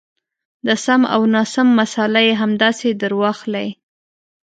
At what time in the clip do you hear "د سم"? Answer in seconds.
0.65-1.01